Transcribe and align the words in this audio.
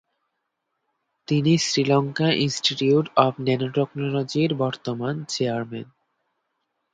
তিনি 1.27 1.53
Sri Lanka 1.57 2.27
Institute 2.37 3.05
of 3.17 3.33
ন্যানোটেকনোলজির 3.39 4.51
বর্তমান 4.55 5.15
চেয়ারম্যান। 5.29 5.87